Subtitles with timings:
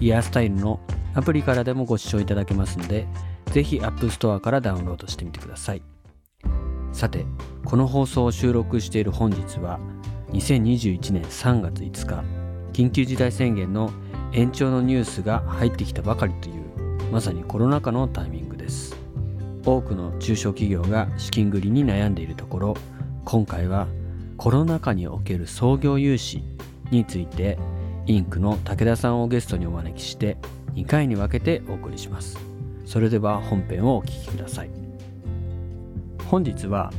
[0.00, 0.80] イヤースタイルの
[1.14, 3.06] アプリからでもご視聴いただけますので
[3.52, 5.82] ぜひ App Store からダウンロードしてみてください。
[6.92, 7.26] さて
[7.64, 9.78] この放送を収録している本日は
[10.30, 12.24] 2021年3月5日
[12.72, 13.90] 緊急事態宣言の
[14.32, 16.64] 延長のニュースが入ってきたばかりという
[17.10, 18.96] まさにコロナ禍のタイミングです。
[19.64, 22.76] 多くの中小企業が資金繰りに悩んでいるところ
[23.24, 23.86] 今回は
[24.38, 26.42] コロナ禍における創業融資
[26.90, 27.58] について
[28.08, 30.38] インクの武田さんをゲストにお招きして
[30.74, 32.38] 2回に分けてお送りします。
[32.86, 34.70] それでは本編をお聴きください。
[36.24, 36.90] 本日は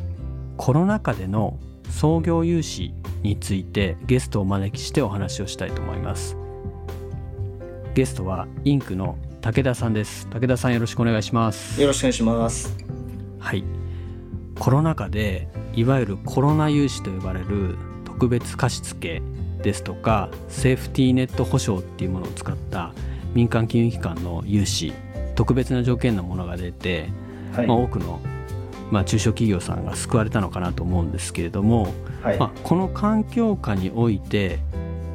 [0.56, 1.58] コロナ禍での
[1.90, 6.38] 創業融資についてゲストをお招きしてお話をしたいと思います。
[7.96, 10.28] ゲストはインクの武田さんです。
[10.28, 11.82] 武田さんよろしくお願いします。
[11.82, 12.78] よろしくお願いします。
[13.40, 13.64] はい。
[14.60, 19.24] コロナ禍でいわゆるコロナ融資と呼ばれる特別貸付
[19.62, 22.94] ですとかセーフティーネット保証っていうものを使った
[23.34, 24.94] 民間金融機関の融資
[25.36, 27.10] 特別な条件のものが出て、
[27.54, 28.20] はい、まあ、多くの、
[28.92, 34.60] まあ、中小企業さんが救われたのかなと思うんですけれども、はい、まあ、この環境下において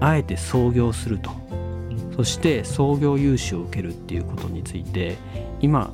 [0.01, 1.31] あえて創業すると。
[2.17, 5.17] そして創業融資を受けるっていうことについて
[5.61, 5.93] 今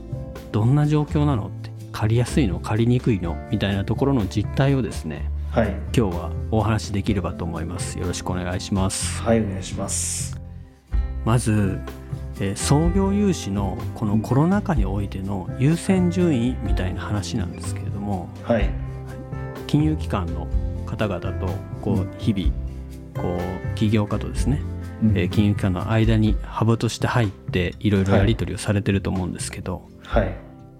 [0.52, 7.98] どんな状況なのって借りやすいの借りにくいのみたいなところの実態をですねはい、今日はお話できればと思います。
[7.98, 9.20] よろしくお願いします。
[9.20, 10.40] はいお願いします。
[11.24, 11.80] まず、
[12.38, 18.70] えー、創業融資のこのコロナ禍においての優先順位みたいな話なんですけれども、はい、
[19.66, 20.46] 金融機関の
[20.86, 21.48] 方々と
[21.82, 22.54] こう日々
[23.20, 24.62] こう起業家とですね、
[25.02, 30.32] うん、えー、金融機関の間にハブとして入っていろいろやり取りをされてると思うんですけど、はい、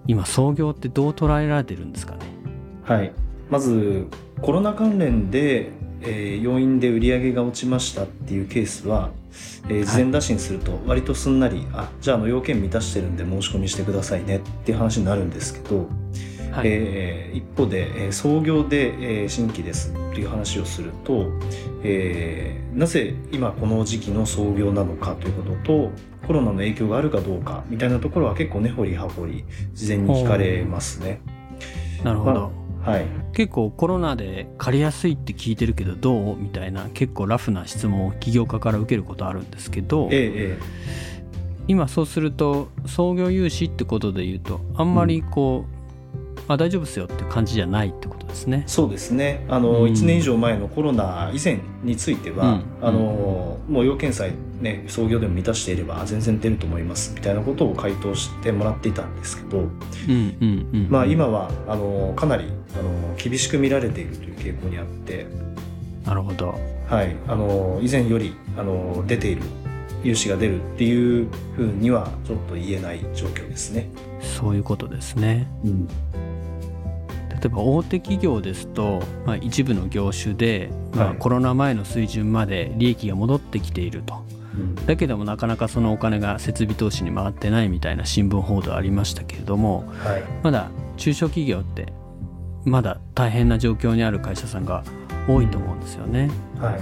[0.07, 2.21] 今創業ってどう捉えられてるんですかね？
[2.85, 3.11] はい。
[3.49, 4.07] まず
[4.41, 5.69] コロナ関連で、
[6.01, 9.11] えー、要因で売り上げが落ちましたっていうケースは、
[9.69, 15.87] えー、事前打診すると割とすんなり、はい、あじゃあの要件満たしてるんで申し込みしてくださいねっていう話になるんですけど、
[16.51, 21.27] はい、えー、一方で、えー、創業で、えー、新規ですっていう話をすると、
[21.83, 25.91] えー、なぜ今この時期の創業なのかということと
[26.25, 31.21] コロナの影響があるかどうかみたいなところは結構根掘り葉掘り事前に聞かれますね。
[32.03, 40.59] なるほど、まあはい、結構コロナで借りやすいって聞いてるけどどうみたいな結構ラフな質問を起業家から受けることあるんですけど、ええ、
[41.67, 45.70] 今そうすると創業融資ってことで言うとあんまりこう、うん
[46.53, 48.63] あ大丈夫ですよって感じじゃないってことですね。
[48.67, 49.45] そうですね。
[49.49, 59.65] あの、うん、1年以上前のコロナ以前については、うん、あの、もう要件さえね、創業でも満たしていれば全然出ると思いますみたいなことを回答してもらっていたんですけど、うん
[60.07, 62.45] うんうん、まあ今はあのかなり
[62.77, 65.25] あの厳しく見られているという傾向にあって、
[66.05, 66.55] なるほど。
[66.87, 69.41] はい、あの以前よりあの出ている
[70.03, 73.89] 融資が出るっていうふうにはちょっと言えない状況ですね。
[74.21, 75.47] そういうことですね。
[75.65, 75.87] うん
[77.41, 84.21] 例えば大手企業ですと、まあ、一部の業種で、まあ、コロナ前の水準まで利益が戻ってきていると、は
[84.83, 91.91] い、だけどもなかなかそのお金が設備投資に回ってないみたいな新聞報道ありましたけれども、はい、まだ中小企業って
[92.63, 94.83] まだ大変な状況にある会社さんが
[95.27, 96.29] 多いと思うんですよね。
[96.59, 96.81] はい、はい、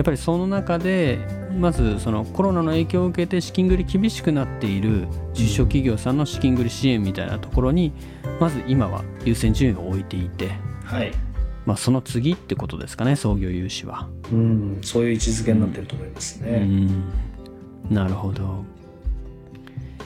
[0.00, 1.18] っぱりその中で
[1.58, 7.92] まずそのコロナの影響を受けて資金繰り厳しくなっている中小企業さんの資金繰り支援みたいなところに
[8.38, 10.50] まず今は優先順位を置いていて、
[10.84, 11.12] はい
[11.66, 14.08] まあ、その次ってことですかね創業融資は。
[14.32, 16.62] うんそういう位置づけになってると思いますね。
[17.90, 18.64] うん、なるほど。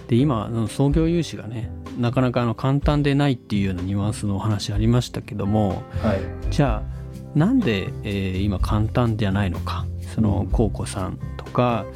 [0.08, 6.20] で今の創業融資がねなかなかあの簡単でないっていうようなニュアンスのお話ありましたけども、はい、
[6.50, 9.86] じゃあなんで、えー、今簡単じゃないのか？
[10.14, 11.86] そのコウコさんとか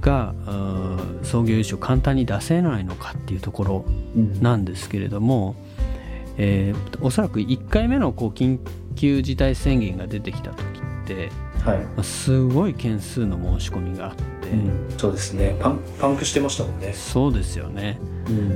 [0.00, 0.34] が
[1.22, 3.84] 創業融資を簡単に出せないのかっていうところ
[4.40, 8.58] なんですけれども、うん、えー、おそらく1回目のこう緊
[8.94, 10.62] 急事態宣言が出てきた時
[11.04, 11.30] って、
[11.64, 11.78] はい。
[11.78, 15.56] まあ、すごい件数の申し込みがあって、うん、そうですね。
[15.58, 16.92] パンパンクしてましたもんね。
[16.92, 17.98] そうですよね。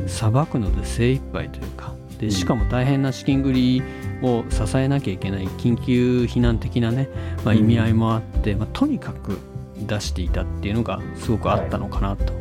[0.06, 3.82] さば、うん、くので精一杯というかでしかも大変な資金繰り
[4.22, 7.08] を支えなきゃいけない緊急避難的なね、
[7.44, 9.38] まあ、意味合いもあって、まあ、とにかく
[9.86, 12.32] 出していたっていうのがすごくあったのかなと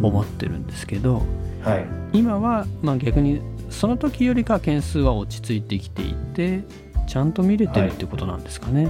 [0.00, 1.22] 思ってるんですけど、
[1.62, 1.86] はい。
[2.12, 3.40] 今はまあ逆に
[3.70, 6.62] その時よりか件数は落ち着いてきていて
[7.08, 8.88] ちゃんと見れてるってことなんですかね。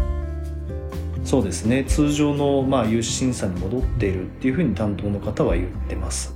[1.24, 1.84] そうですね。
[1.84, 6.35] 通常のまあ融資審査に戻っているっていうふうに担当の方は言ってます。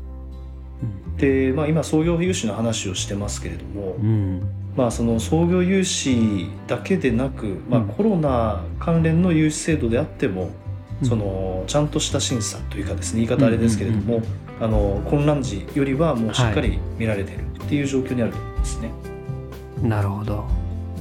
[1.29, 4.43] うんで、まあ、今創業融資の話をしてますけれども、うん。
[4.77, 7.89] まあ、その創業融資だけでなく、まあ、うん。
[7.89, 10.51] コロナ関連の融資制度であっても、
[11.03, 11.09] うん。
[11.09, 14.23] そのちゃんとした審査というかですね言い方あれですけれども、
[14.61, 18.91] あの混乱時よりはもうしっかり見られてるっていう状況にあると思いますね。
[19.83, 20.45] なるほど。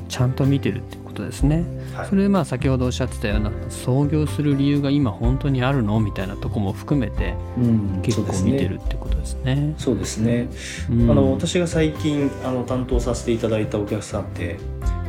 [0.08, 1.66] ちゃんと見てるってことですね。
[1.94, 2.08] はい。
[2.08, 9.76] それでまあ先ほどおっしゃってたような創業する理由が今本当にあるのみたいなとこも含めてうん結構見てるってことですね。
[9.78, 10.50] そうですね、
[10.90, 11.12] うん。
[11.12, 14.58] あの私が最近あの担当させていただいたお客さんって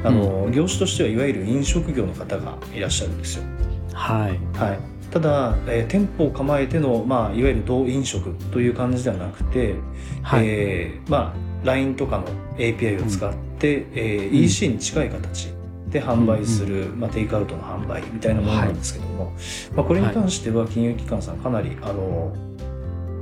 [0.02, 3.44] あの、業種としてはいわゆる飲食業の方がいらっしゃるんですよ。
[3.92, 4.58] はい。
[4.58, 4.78] はい、
[5.10, 9.74] ただ、えー店舗を構えての、まあ、いわゆる同飲食という感じではなくて、
[10.22, 12.24] はい、えーまあ、LINE とかの
[12.56, 15.59] API を使って、えーん EC に近い形
[15.90, 19.32] で販売する、まあ、テイクアウトの販売みたいなものなんですけども、
[19.74, 22.32] まあ、これに関しては金融機関さんかなりあの、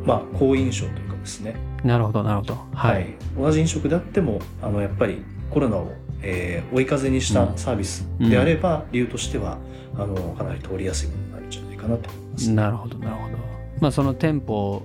[0.04, 2.54] まあ、好印象というかですね、なるほどなるほど。
[2.54, 3.10] ははい。
[3.10, 5.92] い、同じ飲食であってもあのやっぱりコロナを、
[6.22, 9.58] えー追い風にしたサービスであれば、理由としては
[9.96, 12.50] あのかなり通りやすいものになるんじゃないかなと思います。
[12.50, 13.38] なるほどなるほど。
[13.80, 14.82] まあその店舗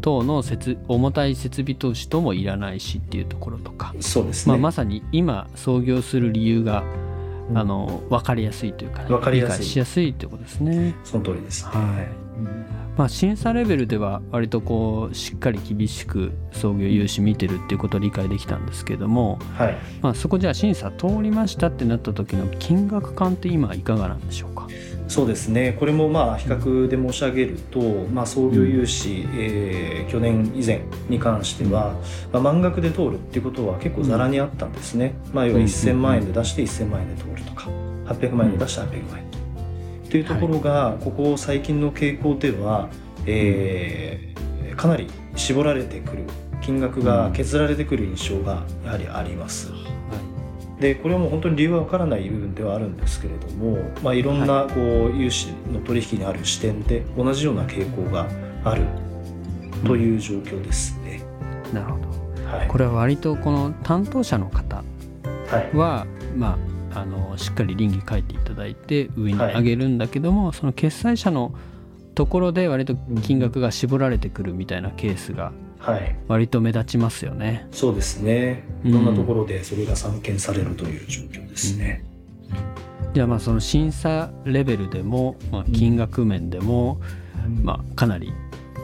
[0.00, 7.16] 等の設重たい設備投資ともいらないしっていうところとか、そうですね、まあ、まさに今創業する理由が、うん。
[7.54, 9.52] あの分かりやすいというか、ね、分かりやすい。
[9.52, 10.96] 理解しやすいってことですね。
[11.04, 11.70] その通りです、ね。
[11.70, 12.08] はい。
[12.98, 24.66] まあ、審査レベルでは割とこうしっかり厳しく創業融資見てるっていうことを理解できたんですけども、はい、まあ、そこじゃあ審査通りましたってなった時の金額感って今いかがなんでしょうか？
[25.08, 25.76] そうですね。
[25.78, 27.80] これもまあ比較で申し上げると、
[28.12, 31.94] まあ、創業融資、えー去年以前に関しては、
[32.32, 37.68] まあ、満額で通るっていうことは結構ざらにあったんですね、まあ、要は1000万円で出して1000万円で通るとか
[38.06, 39.38] 800万円で出して800万円と。
[40.08, 42.88] っていうところが、ここ最近の傾向では、
[43.26, 44.36] えー
[44.76, 46.24] かなり絞られてくる
[46.60, 49.72] 金額が削られてくる印象がやはりあります。
[50.80, 58.26] でこれはもう本当に理由はわからない部分ではあるんですけれども、まあ、いろんなこう融資の取引にある視点で同じような傾向が
[58.64, 58.84] ある
[59.86, 61.22] という状況ですね。
[61.72, 62.46] なるほど。
[62.46, 65.76] はい、これは割とこの担当者の方はい。
[65.76, 66.06] は、
[66.36, 66.58] ま
[66.92, 71.54] あ、あのしっかり倫理書いていただいて上に上げるんだけども、その決済者の
[72.14, 77.66] ところで割と金額が絞られてくるみたいなケースがはい、割と目立ちますよね。
[77.70, 78.64] そうですね。
[78.84, 78.90] うん。
[78.90, 82.04] いろんなところでそれが散見されるという状況ですね。
[83.14, 87.00] じゃあまあその審査レベルでも、まあ、金額面でも、
[87.62, 88.32] まあ、かなり、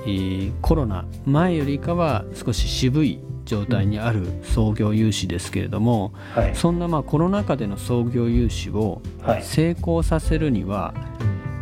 [0.05, 9.43] えーコロナ前よりかは少し渋い状態にある創業融資ですけれども、はい、そんなまあコロナ禍での創業融資をはい。
[9.43, 10.95] 成功させるには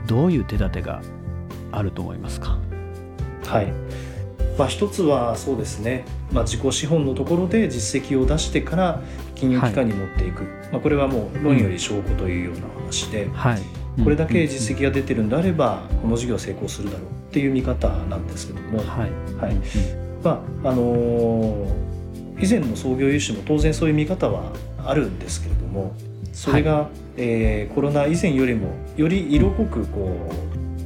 [0.06, 1.03] どういう手立てが
[1.73, 2.59] あると思いますか、
[3.47, 3.73] はい
[4.60, 9.00] まあ、一つはそうですね、まあ、自己資本のところで実績を出してから
[9.34, 13.62] 金融機関に持っていく、まあ、これはもう論より証拠というような話で、はい、
[14.04, 19.10] これだけ実績が出てるんであればこの事業は成功するだろうっていう見方なんですけども、はい。
[19.36, 19.56] はい。
[20.22, 21.90] まああのー
[22.43, 25.94] 以前の創業融資も当然そういう見方はあるんですけれども
[26.32, 26.88] それが、
[27.19, 30.31] えーコロナ以前よりもより色濃くこ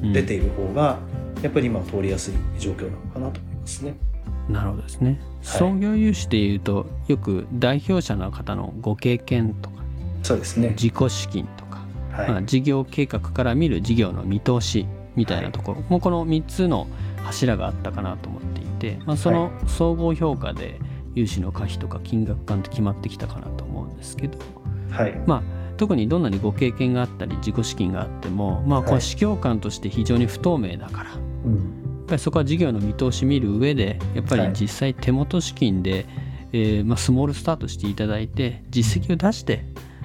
[0.02, 0.98] う出ている方が
[1.42, 3.96] やっぱり今は通りやすい状況なのかなとますね。
[4.48, 5.18] なるほどですね、はい。
[5.42, 9.82] 創業融資でいうとよく代表者の方のご経験とか
[10.22, 10.70] そうですね。
[10.70, 16.86] 自己資金とかはい、まあ、事業計画から見る事業の見通しみたいなところ、もうこの3つの
[17.22, 20.78] 柱があったかなと思っていて、まあ、その総合評価で
[21.14, 24.38] 融資の可否とか金額感って決まってきたかなと思うんですけど、
[24.90, 25.42] はい、まあ、
[25.76, 28.94] 特にどんなにご経験があったり自己資金があっても、まあ、こはい。
[28.94, 31.10] の市況感として非常に不透明だから、
[31.44, 34.52] うん、ぱりそこは事業の見通し見る上でやっぱりはい。
[34.52, 36.06] 実際手元資金で、
[36.52, 39.64] えーまあ、スモールスタートしていただいて実績を出して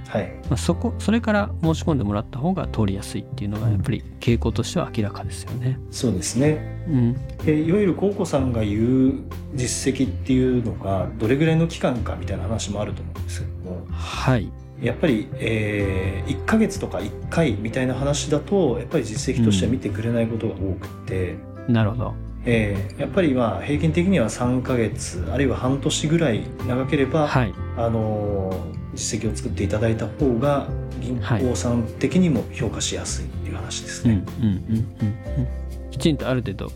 [0.10, 5.79] はい、まあ、そこそれから申し込んでもらった方が通りやすいっていうのがやっぱり傾向としては明らかですよね。
[5.91, 6.84] そうですね。
[6.88, 7.15] うん、
[7.46, 9.13] えいわゆる高子さんが言う
[9.53, 13.86] 実績っていうのがどれぐらいの期間かみたいな話もあると思うんですけども。
[13.91, 14.51] はい、
[14.82, 21.36] やっぱり、え1ヶ月とか1回みたいな話だとやっぱり実績としては見てくれないことが多くて、
[21.71, 22.13] なるほど。
[22.45, 30.67] えーやっぱりまあ平均的には3ヶ月あるいは半年ぐらい長ければ、はい、あのー実績を作っていただいた方が
[30.99, 34.25] 銀行さん的にも評価しやすいっていう話ですうんうんね。
[34.39, 35.47] うんうんうん。
[35.91, 36.71] きちんとある程度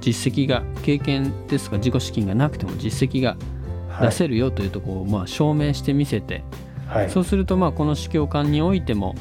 [0.00, 3.36] 実績が経験ですとか自己資金がなくても実績が
[4.00, 6.44] 出せるよというところをまあ証明してみせて、
[6.86, 9.14] はい、そうするとまあこの市況感においても、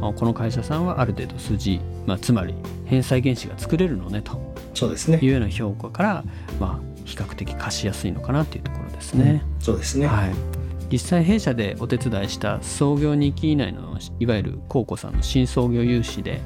[0.00, 2.54] まあ、この会社さんはある程度数字、まあ、つまり
[2.86, 5.18] 返済原資が作れるのねとそうですね。
[5.20, 6.24] いうような評価から、
[6.58, 9.42] まあ、比較的貸しやすいのかなというところですね。
[9.56, 10.30] うん、そうですね、はい、
[10.90, 16.40] 実際弊社でお手伝いした創業2期以内のいわゆる高子さんの新創業融資で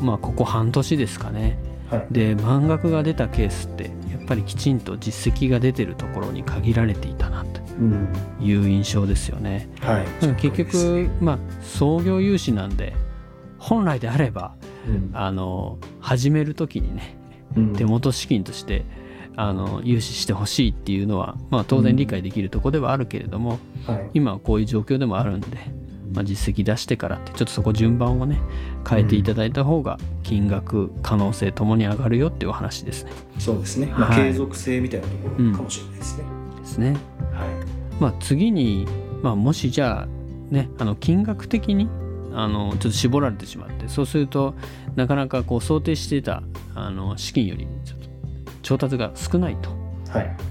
[0.00, 1.58] まあここ半年ですかね、
[1.90, 7.60] はい、で満額が出たケースってやっぱりきちんと実績が出てるところに限られていたなと
[8.42, 9.68] いう印象ですよね。
[9.82, 10.06] うん、はい、
[10.36, 12.94] 結局、まあ、創業融資なんで
[13.58, 14.68] 本来であれば、うん、
[15.12, 17.16] あの始める時にね、
[17.76, 18.84] 手元資金として
[19.36, 25.48] あの融資してほしいっていうのは、まあ、当然理解できるとこではあるけれども、うんはい、今はこういう状況でもあるんで、
[26.14, 28.40] まあ、実績出してからってちょっとそこ順番をね
[28.88, 33.12] 変えていただいた方が金額可能性ともに上がるよっていうお話ですね。
[33.38, 36.24] そうですね、まあ、継続性みたいなところかもしれないですね。
[36.24, 36.88] うん、ですね。
[36.88, 36.98] はい。
[38.00, 38.86] まあ、次に、
[39.22, 40.08] まあ、もしじゃあ
[40.50, 41.88] ねあの金額的に
[42.32, 44.54] あのちょっと絞られてしまってそうすると
[44.94, 46.42] なかなかこう想定していた
[46.74, 48.06] あの資金よりちょっと
[48.62, 49.70] 調達が少ないと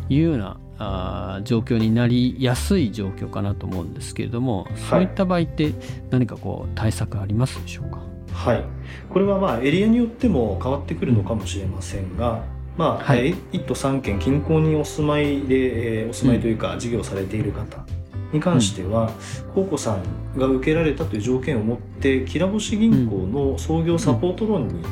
[0.10, 0.20] い。
[0.20, 5.74] うような、はい、あ状況になりやすい状況かなと思うんですけれども、そういった場合って
[6.12, 8.00] 何かこう対策ありますでしょうか？
[8.34, 8.63] はい。
[9.10, 12.44] これはまあエリアによっても変わってくるのかもしれませんが、
[12.77, 17.86] まあ、はい、1都3県近郊にお住まいで、えー、お住まいというか事業されている方
[18.34, 19.12] に関しては、
[19.53, 24.84] コウコさんが受けられたという条件を持ってきらぼし銀行の創業サポートローンに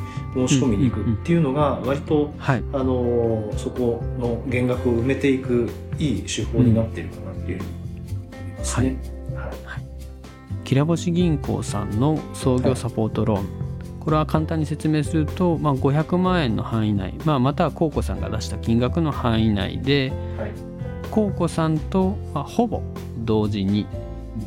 [0.47, 7.69] 申し込みに行くっていうのが割と、あのそこの減額を埋めていくいい手法になっているかなっていうふうに
[8.77, 8.97] 思い。
[9.35, 9.83] はい。
[10.63, 13.45] きらぼし銀行さんの創業サポートローン、はい、
[13.99, 20.13] これは簡単に説明すると、まあ、500万円の範囲内、まあ、またはコウコさんが出した金額の範囲内で、
[21.13, 22.81] はい、コウコさんと、まあ、ほぼ
[23.19, 23.85] 同時に、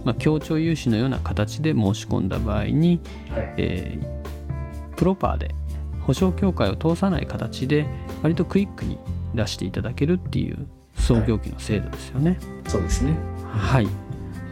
[0.04, 5.54] まあ、協調融資のような形で申し込んだ場合に、はい、えー、プロパーで
[6.00, 7.87] 保証協会を通さない形で
[8.23, 8.99] 割とクイックに
[9.35, 12.30] 出していただけるっていう創業期の制度ですよね。
[12.30, 13.16] はい、そうですね。
[13.52, 13.88] はい。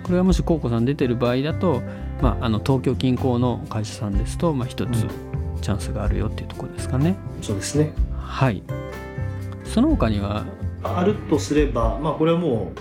[0.03, 1.83] これはもしコウコさん出てる場合だと、
[2.21, 5.07] まあ、あの東京近郊の会社さんですと、まあ、一つ
[5.63, 7.17] チャンスがあるよっていうところですかね。
[7.37, 7.93] うん、そうですね。
[8.17, 8.63] はい。
[9.65, 10.45] その他には
[10.85, 12.73] あるとすれば、まあ、これはも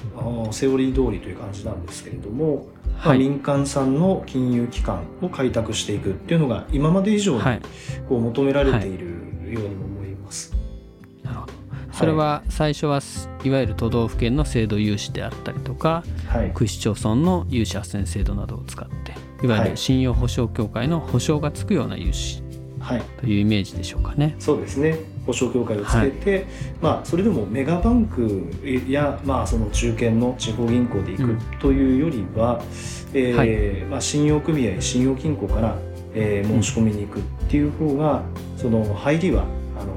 [0.50, 2.66] うセオリー通りという感じなんですけれども、はい、
[3.08, 7.42] まあ、民間産の金融機関を開拓していくっていうのが今まで以上に
[8.10, 9.06] こう求められている
[9.52, 10.52] ようにも思います。
[10.52, 10.58] は
[11.24, 11.54] い、なるほど。
[11.94, 13.02] それは最初は
[13.44, 19.14] いわゆる都道府県の制度融資であったりとか、はい、区市町村の融資斡旋制度などを使って
[19.46, 22.43] いわゆる信用保証協会の保証がつくような融資
[23.20, 24.36] というイメージでしょうかね。
[24.40, 24.98] そうですね。
[25.26, 26.46] 保証協会をつけて、はい、
[26.82, 28.52] まあ、それでもメガバンク
[28.88, 32.64] や、まあ、その中堅の地方銀行で行くというよりは、うん、
[33.18, 35.78] えーはい、まあ、信用組合信用金庫から、
[36.14, 38.24] えー、申し込みに行くっていう方が、
[38.58, 39.46] その入りは
[39.80, 39.96] あの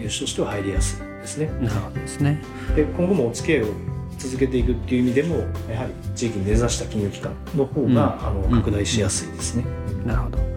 [0.00, 1.46] 融資としては入りやすいですね。
[1.60, 2.42] なるほどですね。
[2.74, 3.72] で今後もお付き合いを
[4.18, 5.36] 続けていくっていう意味でも
[5.70, 9.64] やはり地域に根ざした金融機関の方が、うん、あの拡大しやすいですね。
[10.04, 10.53] なるほど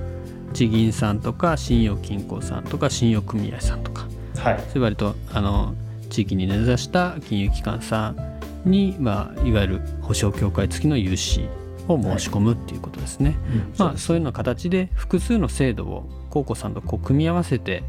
[0.58, 5.76] 地銀さんとか信用金庫さんとか信用組合さんとか、はい、そういう割とあの
[6.10, 11.48] 地域に根ざした金融機関さんに、まあ、いわゆる保証協会付きの融資
[11.88, 13.30] を申し込むっていうことですね。
[13.30, 13.36] はい。
[13.36, 17.84] うん、まあ、そういうような形で複数の制度を高校さんとこう組み合わせて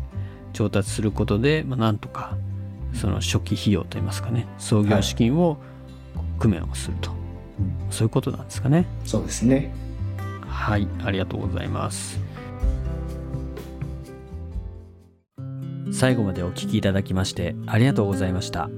[0.53, 2.37] 調達することで、まあ、なんとか
[2.93, 5.57] その初期費用といいますかね創業資金を
[6.39, 7.19] 工面をすると、はい、
[7.93, 8.85] そういうことなんですかね。
[9.07, 9.73] そうですね。
[10.47, 10.87] はい。
[11.03, 12.29] ありがとうございます。
[15.91, 18.69] 最後までお聞きいただきましてありがとうございました。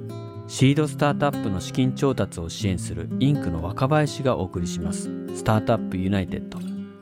[0.47, 5.09] シードスタートアップの資金調達を支援するインクの若林がお送りします。
[5.35, 6.59] スタートアップユナイテッド。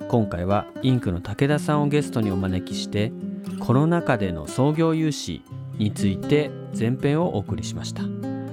[0.09, 3.13] 今回はインクの武田さんをゲストにお招きして
[3.61, 5.43] コロナ禍での創業融資
[5.79, 8.03] について前編をお送りしました。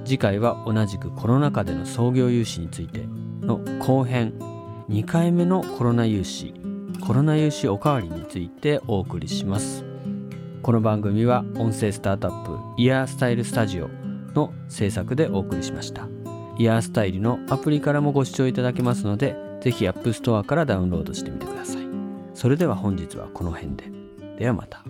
[0.06, 3.06] 次回は同じくコロナ禍での創業融資について
[3.42, 4.34] の後編。
[4.90, 6.54] 2回目のコロナ融資。
[7.06, 9.84] コロナ融資おかわりについてお送りします。
[10.66, 13.88] この番組は音声スタートアップイヤースタイルスタジオ
[14.34, 16.08] の制作でお送りしました。
[16.58, 21.84] イヤースタイルのアプリからもご視聴いただけますので是非 App Store からダウンロードしてみてください。
[22.34, 23.92] それでは本日はこの辺で。
[24.40, 24.84] ではまた。